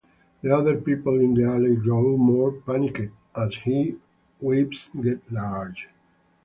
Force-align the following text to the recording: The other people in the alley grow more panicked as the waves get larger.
The 0.41 0.49
other 0.49 0.77
people 0.81 1.19
in 1.19 1.35
the 1.35 1.43
alley 1.45 1.75
grow 1.75 2.17
more 2.17 2.53
panicked 2.53 3.13
as 3.35 3.55
the 3.63 3.95
waves 4.39 4.89
get 4.99 5.21
larger. 5.31 5.91